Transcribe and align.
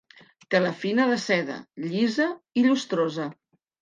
Tela 0.53 0.69
fina 0.83 1.05
de 1.11 1.19
seda, 1.25 1.57
llisa 1.91 2.27
i 2.63 2.65
llustrosa. 2.69 3.29